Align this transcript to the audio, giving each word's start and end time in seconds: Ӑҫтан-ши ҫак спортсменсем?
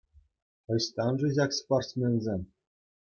Ӑҫтан-ши 0.75 1.29
ҫак 1.35 1.51
спортсменсем? 1.59 2.41